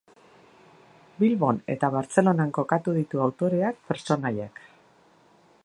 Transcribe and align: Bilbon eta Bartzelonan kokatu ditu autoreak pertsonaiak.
Bilbon 1.19 1.59
eta 1.73 1.91
Bartzelonan 1.97 2.55
kokatu 2.59 2.95
ditu 3.01 3.21
autoreak 3.27 3.79
pertsonaiak. 3.91 4.59